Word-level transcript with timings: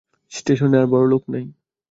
স্টেশনে 0.31 0.77
আর 0.77 0.85
বড়ো 0.87 1.07
লোক 1.07 1.23
নাই। 1.33 1.45